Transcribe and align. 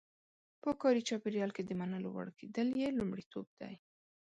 په 0.61 0.69
کاري 0.81 1.01
چاپېریال 1.09 1.51
کې 1.55 1.63
د 1.65 1.71
منلو 1.79 2.09
وړ 2.11 2.27
کېدل 2.39 2.67
یې 2.81 2.89
لومړیتوب 2.99 3.45
دی. 3.59 3.73